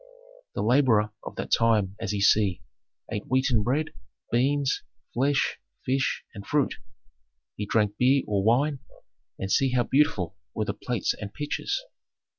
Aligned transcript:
"The 0.55 0.63
laborer 0.63 1.11
of 1.23 1.35
that 1.35 1.51
time, 1.51 1.95
as 1.99 2.11
ye 2.11 2.21
see, 2.21 2.63
ate 3.11 3.27
wheaten 3.27 3.61
bread, 3.61 3.91
beans, 4.31 4.81
flesh, 5.13 5.59
fish, 5.85 6.23
and 6.33 6.43
fruit; 6.43 6.73
he 7.55 7.67
drank 7.67 7.97
beer 7.99 8.23
or 8.25 8.43
wine, 8.43 8.79
and 9.37 9.51
see 9.51 9.73
how 9.73 9.83
beautiful 9.83 10.37
were 10.55 10.65
the 10.65 10.73
plates 10.73 11.13
and 11.13 11.31
pitchers. 11.31 11.79